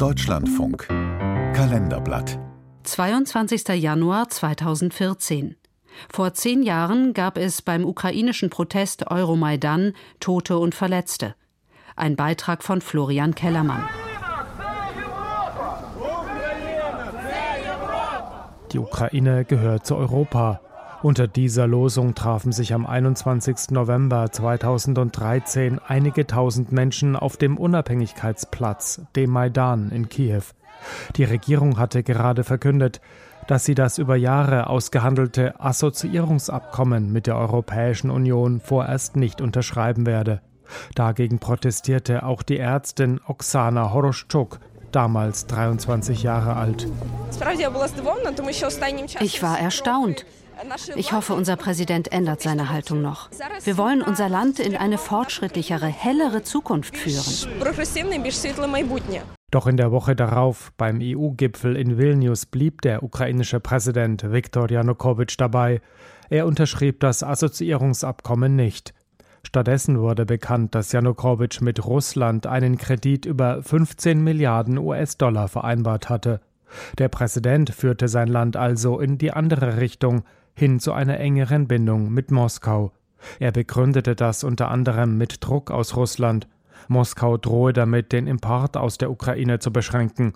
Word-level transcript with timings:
Deutschlandfunk 0.00 0.88
Kalenderblatt 0.88 2.38
22. 2.84 3.68
Januar 3.74 4.30
2014 4.30 5.56
vor 6.10 6.32
zehn 6.32 6.62
Jahren 6.62 7.12
gab 7.12 7.36
es 7.36 7.60
beim 7.60 7.84
ukrainischen 7.84 8.48
Protest 8.48 9.10
Euromaidan 9.10 9.92
Tote 10.18 10.56
und 10.56 10.74
Verletzte. 10.74 11.34
Ein 11.96 12.16
Beitrag 12.16 12.62
von 12.62 12.80
Florian 12.80 13.34
Kellermann. 13.34 13.86
Die 18.72 18.78
Ukraine 18.78 19.44
gehört 19.44 19.84
zu 19.84 19.96
Europa. 19.96 20.62
Unter 21.02 21.26
dieser 21.26 21.66
Losung 21.66 22.14
trafen 22.14 22.52
sich 22.52 22.74
am 22.74 22.84
21. 22.84 23.70
November 23.70 24.30
2013 24.30 25.78
einige 25.78 26.26
tausend 26.26 26.72
Menschen 26.72 27.16
auf 27.16 27.38
dem 27.38 27.56
Unabhängigkeitsplatz, 27.56 29.00
dem 29.16 29.30
Maidan 29.30 29.90
in 29.90 30.10
Kiew. 30.10 30.42
Die 31.16 31.24
Regierung 31.24 31.78
hatte 31.78 32.02
gerade 32.02 32.44
verkündet, 32.44 33.00
dass 33.46 33.64
sie 33.64 33.74
das 33.74 33.96
über 33.96 34.14
Jahre 34.14 34.68
ausgehandelte 34.68 35.58
Assoziierungsabkommen 35.58 37.10
mit 37.10 37.26
der 37.26 37.36
Europäischen 37.36 38.10
Union 38.10 38.60
vorerst 38.60 39.16
nicht 39.16 39.40
unterschreiben 39.40 40.04
werde. 40.04 40.42
Dagegen 40.94 41.38
protestierte 41.38 42.24
auch 42.24 42.42
die 42.42 42.58
Ärztin 42.58 43.20
Oksana 43.26 43.94
Horoschczuk, 43.94 44.60
damals 44.92 45.46
23 45.46 46.22
Jahre 46.22 46.56
alt. 46.56 46.86
Ich 49.20 49.42
war 49.42 49.58
erstaunt. 49.58 50.26
Ich 50.96 51.12
hoffe, 51.12 51.34
unser 51.34 51.56
Präsident 51.56 52.12
ändert 52.12 52.42
seine 52.42 52.70
Haltung 52.70 53.00
noch. 53.00 53.30
Wir 53.64 53.76
wollen 53.76 54.02
unser 54.02 54.28
Land 54.28 54.58
in 54.58 54.76
eine 54.76 54.98
fortschrittlichere, 54.98 55.86
hellere 55.86 56.42
Zukunft 56.42 56.96
führen. 56.96 57.50
Doch 59.50 59.66
in 59.66 59.76
der 59.76 59.90
Woche 59.90 60.14
darauf, 60.14 60.72
beim 60.76 61.00
EU-Gipfel 61.02 61.76
in 61.76 61.98
Vilnius, 61.98 62.46
blieb 62.46 62.82
der 62.82 63.02
ukrainische 63.02 63.58
Präsident 63.58 64.30
Viktor 64.30 64.70
Janukowitsch 64.70 65.36
dabei. 65.38 65.80
Er 66.28 66.46
unterschrieb 66.46 67.00
das 67.00 67.22
Assoziierungsabkommen 67.22 68.54
nicht. 68.54 68.94
Stattdessen 69.42 69.98
wurde 69.98 70.26
bekannt, 70.26 70.74
dass 70.74 70.92
Janukowitsch 70.92 71.62
mit 71.62 71.84
Russland 71.84 72.46
einen 72.46 72.78
Kredit 72.78 73.24
über 73.24 73.62
15 73.62 74.22
Milliarden 74.22 74.78
US-Dollar 74.78 75.48
vereinbart 75.48 76.08
hatte. 76.08 76.40
Der 76.98 77.08
Präsident 77.08 77.70
führte 77.70 78.06
sein 78.06 78.28
Land 78.28 78.56
also 78.56 79.00
in 79.00 79.18
die 79.18 79.32
andere 79.32 79.78
Richtung, 79.78 80.22
hin 80.60 80.78
zu 80.78 80.92
einer 80.92 81.18
engeren 81.18 81.66
Bindung 81.66 82.12
mit 82.12 82.30
Moskau. 82.30 82.92
Er 83.38 83.50
begründete 83.50 84.14
das 84.14 84.44
unter 84.44 84.70
anderem 84.70 85.16
mit 85.16 85.38
Druck 85.40 85.70
aus 85.70 85.96
Russland. 85.96 86.46
Moskau 86.86 87.36
drohe 87.36 87.72
damit, 87.72 88.12
den 88.12 88.26
Import 88.26 88.76
aus 88.76 88.98
der 88.98 89.10
Ukraine 89.10 89.58
zu 89.58 89.72
beschränken. 89.72 90.34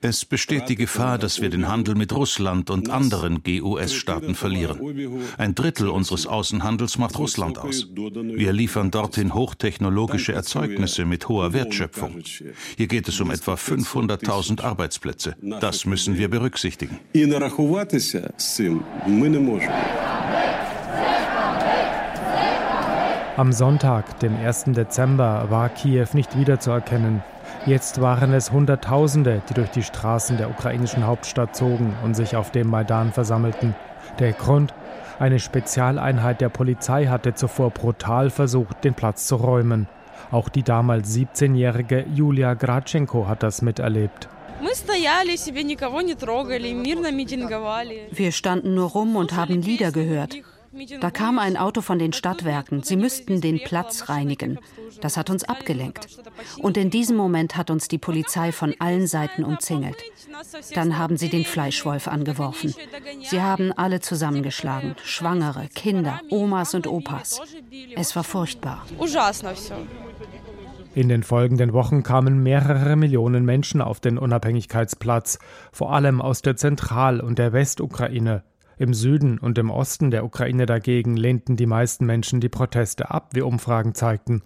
Es 0.00 0.24
besteht 0.24 0.68
die 0.68 0.74
Gefahr, 0.74 1.18
dass 1.18 1.40
wir 1.40 1.50
den 1.50 1.68
Handel 1.68 1.94
mit 1.94 2.12
Russland 2.12 2.70
und 2.70 2.90
anderen 2.90 3.42
GUS-Staaten 3.42 4.34
verlieren. 4.34 4.80
Ein 5.38 5.54
Drittel 5.54 5.88
unseres 5.88 6.26
Außenhandels 6.26 6.98
macht 6.98 7.18
Russland 7.18 7.58
aus. 7.58 7.88
Wir 7.94 8.52
liefern 8.52 8.90
dorthin 8.90 9.34
hochtechnologische 9.34 10.32
Erzeugnisse 10.32 11.04
mit 11.04 11.28
hoher 11.28 11.52
Wertschöpfung. 11.52 12.22
Hier 12.76 12.86
geht 12.86 13.08
es 13.08 13.20
um 13.20 13.30
etwa 13.30 13.54
500.000 13.54 14.62
Arbeitsplätze. 14.62 15.36
Das 15.60 15.86
müssen 15.86 16.18
wir 16.18 16.28
berücksichtigen. 16.28 16.98
Am 23.36 23.52
Sonntag, 23.52 24.18
dem 24.20 24.34
1. 24.34 24.64
Dezember, 24.68 25.50
war 25.50 25.68
Kiew 25.68 26.06
nicht 26.14 26.38
wiederzuerkennen. 26.38 27.22
Jetzt 27.66 28.00
waren 28.00 28.32
es 28.32 28.50
Hunderttausende, 28.50 29.42
die 29.50 29.52
durch 29.52 29.68
die 29.68 29.82
Straßen 29.82 30.38
der 30.38 30.48
ukrainischen 30.48 31.06
Hauptstadt 31.06 31.54
zogen 31.54 31.94
und 32.02 32.14
sich 32.14 32.34
auf 32.34 32.50
dem 32.50 32.68
Maidan 32.68 33.12
versammelten. 33.12 33.74
Der 34.20 34.32
Grund? 34.32 34.72
Eine 35.18 35.38
Spezialeinheit 35.38 36.40
der 36.40 36.48
Polizei 36.48 37.08
hatte 37.08 37.34
zuvor 37.34 37.72
brutal 37.72 38.30
versucht, 38.30 38.82
den 38.84 38.94
Platz 38.94 39.26
zu 39.26 39.36
räumen. 39.36 39.86
Auch 40.30 40.48
die 40.48 40.62
damals 40.62 41.14
17-jährige 41.14 42.06
Julia 42.14 42.54
Gradchenko 42.54 43.28
hat 43.28 43.42
das 43.42 43.60
miterlebt. 43.60 44.30
Wir 48.12 48.32
standen 48.32 48.74
nur 48.74 48.88
rum 48.88 49.16
und 49.16 49.36
haben 49.36 49.60
Lieder 49.60 49.92
gehört. 49.92 50.36
Da 51.00 51.10
kam 51.10 51.38
ein 51.38 51.56
Auto 51.56 51.80
von 51.80 51.98
den 51.98 52.12
Stadtwerken. 52.12 52.82
Sie 52.82 52.96
müssten 52.96 53.40
den 53.40 53.60
Platz 53.62 54.08
reinigen. 54.08 54.58
Das 55.00 55.16
hat 55.16 55.30
uns 55.30 55.44
abgelenkt. 55.44 56.06
Und 56.58 56.76
in 56.76 56.90
diesem 56.90 57.16
Moment 57.16 57.56
hat 57.56 57.70
uns 57.70 57.88
die 57.88 57.98
Polizei 57.98 58.52
von 58.52 58.74
allen 58.78 59.06
Seiten 59.06 59.44
umzingelt. 59.44 59.96
Dann 60.74 60.98
haben 60.98 61.16
sie 61.16 61.28
den 61.28 61.44
Fleischwolf 61.44 62.08
angeworfen. 62.08 62.74
Sie 63.22 63.40
haben 63.40 63.72
alle 63.72 64.00
zusammengeschlagen. 64.00 64.96
Schwangere, 65.02 65.68
Kinder, 65.74 66.20
Omas 66.30 66.74
und 66.74 66.86
Opas. 66.86 67.40
Es 67.94 68.14
war 68.16 68.24
furchtbar. 68.24 68.84
In 70.94 71.10
den 71.10 71.22
folgenden 71.22 71.74
Wochen 71.74 72.02
kamen 72.02 72.42
mehrere 72.42 72.96
Millionen 72.96 73.44
Menschen 73.44 73.82
auf 73.82 74.00
den 74.00 74.16
Unabhängigkeitsplatz, 74.16 75.38
vor 75.70 75.92
allem 75.92 76.22
aus 76.22 76.40
der 76.40 76.56
Zentral- 76.56 77.20
und 77.20 77.38
der 77.38 77.52
Westukraine. 77.52 78.44
Im 78.78 78.92
Süden 78.92 79.38
und 79.38 79.56
im 79.56 79.70
Osten 79.70 80.10
der 80.10 80.24
Ukraine 80.24 80.66
dagegen 80.66 81.16
lehnten 81.16 81.56
die 81.56 81.66
meisten 81.66 82.04
Menschen 82.04 82.40
die 82.40 82.50
Proteste 82.50 83.10
ab, 83.10 83.30
wie 83.32 83.40
Umfragen 83.40 83.94
zeigten. 83.94 84.42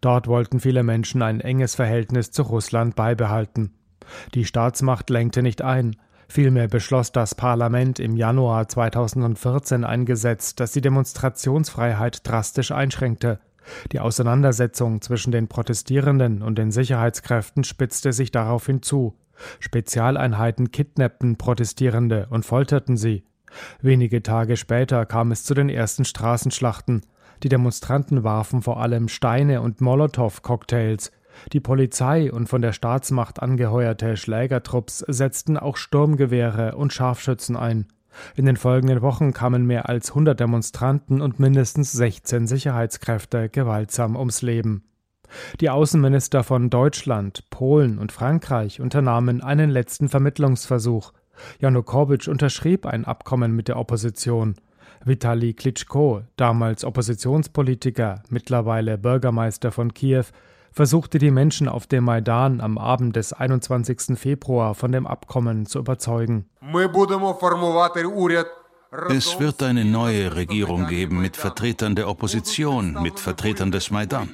Dort 0.00 0.26
wollten 0.26 0.60
viele 0.60 0.82
Menschen 0.82 1.20
ein 1.20 1.40
enges 1.40 1.74
Verhältnis 1.74 2.30
zu 2.30 2.42
Russland 2.42 2.96
beibehalten. 2.96 3.74
Die 4.34 4.44
Staatsmacht 4.44 5.10
lenkte 5.10 5.42
nicht 5.42 5.62
ein. 5.62 5.96
Vielmehr 6.28 6.68
beschloss 6.68 7.12
das 7.12 7.34
Parlament 7.34 7.98
im 7.98 8.16
Januar 8.16 8.68
2014 8.68 9.84
ein 9.84 10.06
Gesetz, 10.06 10.54
das 10.54 10.72
die 10.72 10.80
Demonstrationsfreiheit 10.80 12.26
drastisch 12.26 12.72
einschränkte. 12.72 13.40
Die 13.92 14.00
Auseinandersetzung 14.00 15.02
zwischen 15.02 15.32
den 15.32 15.48
Protestierenden 15.48 16.42
und 16.42 16.56
den 16.56 16.70
Sicherheitskräften 16.70 17.64
spitzte 17.64 18.12
sich 18.12 18.30
daraufhin 18.30 18.82
zu. 18.82 19.18
Spezialeinheiten 19.60 20.70
kidnappten 20.70 21.36
Protestierende 21.36 22.28
und 22.30 22.44
folterten 22.44 22.96
sie. 22.96 23.24
Wenige 23.80 24.22
Tage 24.22 24.56
später 24.56 25.06
kam 25.06 25.32
es 25.32 25.44
zu 25.44 25.54
den 25.54 25.68
ersten 25.68 26.04
Straßenschlachten. 26.04 27.02
Die 27.42 27.48
Demonstranten 27.48 28.24
warfen 28.24 28.62
vor 28.62 28.80
allem 28.80 29.08
Steine 29.08 29.60
und 29.60 29.80
Molotow-Cocktails. 29.80 31.10
Die 31.52 31.60
Polizei 31.60 32.32
und 32.32 32.48
von 32.48 32.62
der 32.62 32.72
Staatsmacht 32.72 33.42
angeheuerte 33.42 34.16
Schlägertrupps 34.16 34.98
setzten 35.08 35.56
auch 35.56 35.76
Sturmgewehre 35.76 36.76
und 36.76 36.92
Scharfschützen 36.92 37.56
ein. 37.56 37.86
In 38.36 38.46
den 38.46 38.56
folgenden 38.56 39.02
Wochen 39.02 39.32
kamen 39.32 39.66
mehr 39.66 39.88
als 39.88 40.10
100 40.10 40.38
Demonstranten 40.38 41.20
und 41.20 41.40
mindestens 41.40 41.92
16 41.92 42.46
Sicherheitskräfte 42.46 43.48
gewaltsam 43.48 44.16
ums 44.16 44.42
Leben. 44.42 44.84
Die 45.60 45.70
Außenminister 45.70 46.44
von 46.44 46.70
Deutschland, 46.70 47.50
Polen 47.50 47.98
und 47.98 48.12
Frankreich 48.12 48.80
unternahmen 48.80 49.42
einen 49.42 49.70
letzten 49.70 50.08
Vermittlungsversuch. 50.08 51.12
Janukowitsch 51.60 52.28
unterschrieb 52.28 52.86
ein 52.86 53.04
Abkommen 53.04 53.54
mit 53.54 53.68
der 53.68 53.78
Opposition. 53.78 54.54
Vitali 55.04 55.52
Klitschko, 55.52 56.22
damals 56.36 56.84
Oppositionspolitiker, 56.84 58.22
mittlerweile 58.30 58.96
Bürgermeister 58.96 59.70
von 59.70 59.92
Kiew, 59.92 60.24
versuchte 60.72 61.18
die 61.18 61.30
Menschen 61.30 61.68
auf 61.68 61.86
dem 61.86 62.04
Maidan 62.04 62.60
am 62.60 62.78
Abend 62.78 63.14
des 63.16 63.32
21. 63.32 64.18
Februar 64.18 64.74
von 64.74 64.92
dem 64.92 65.06
Abkommen 65.06 65.66
zu 65.66 65.78
überzeugen. 65.78 66.46
Es 69.08 69.40
wird 69.40 69.62
eine 69.62 69.84
neue 69.84 70.36
Regierung 70.36 70.86
geben 70.86 71.20
mit 71.20 71.36
Vertretern 71.36 71.94
der 71.94 72.08
Opposition, 72.08 73.00
mit 73.02 73.20
Vertretern 73.20 73.70
des 73.70 73.90
Maidan. 73.90 74.28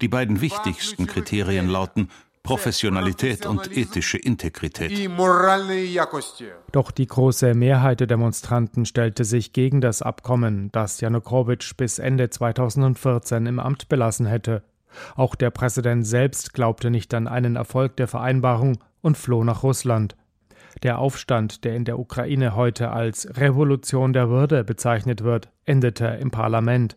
Die 0.00 0.08
beiden 0.08 0.40
wichtigsten 0.40 1.06
Kriterien 1.06 1.68
lauten 1.68 2.08
Professionalität 2.48 3.44
und 3.44 3.76
ethische 3.76 4.16
Integrität. 4.16 4.90
Doch 6.72 6.90
die 6.90 7.06
große 7.06 7.52
Mehrheit 7.52 8.00
der 8.00 8.06
Demonstranten 8.06 8.86
stellte 8.86 9.26
sich 9.26 9.52
gegen 9.52 9.82
das 9.82 10.00
Abkommen, 10.00 10.72
das 10.72 11.02
Janukowitsch 11.02 11.76
bis 11.76 11.98
Ende 11.98 12.30
2014 12.30 13.44
im 13.44 13.58
Amt 13.58 13.90
belassen 13.90 14.24
hätte. 14.24 14.62
Auch 15.14 15.34
der 15.34 15.50
Präsident 15.50 16.06
selbst 16.06 16.54
glaubte 16.54 16.90
nicht 16.90 17.12
an 17.12 17.28
einen 17.28 17.56
Erfolg 17.56 17.98
der 17.98 18.08
Vereinbarung 18.08 18.78
und 19.02 19.18
floh 19.18 19.44
nach 19.44 19.62
Russland. 19.62 20.16
Der 20.82 21.00
Aufstand, 21.00 21.64
der 21.64 21.76
in 21.76 21.84
der 21.84 21.98
Ukraine 21.98 22.56
heute 22.56 22.92
als 22.92 23.28
Revolution 23.36 24.14
der 24.14 24.30
Würde 24.30 24.64
bezeichnet 24.64 25.22
wird, 25.22 25.50
endete 25.66 26.06
im 26.06 26.30
Parlament. 26.30 26.96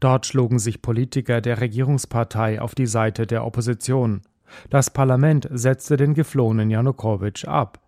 Dort 0.00 0.26
schlugen 0.26 0.58
sich 0.58 0.82
Politiker 0.82 1.40
der 1.40 1.60
Regierungspartei 1.60 2.60
auf 2.60 2.74
die 2.74 2.88
Seite 2.88 3.28
der 3.28 3.44
Opposition. 3.44 4.22
Das 4.70 4.90
Parlament 4.90 5.48
setzte 5.50 5.96
den 5.96 6.14
geflohenen 6.14 6.70
Janukowitsch 6.70 7.46
ab. 7.46 7.80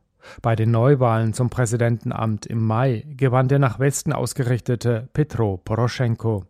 Bei 0.43 0.55
den 0.55 0.71
Neuwahlen 0.71 1.33
zum 1.33 1.51
Präsidentenamt 1.51 2.47
im 2.47 2.65
Mai 2.65 3.05
gewann 3.17 3.49
der 3.49 3.59
nach 3.59 3.79
Westen 3.79 4.13
ausgerichtete 4.13 5.09
Petro 5.13 5.57
Poroschenko. 5.57 6.45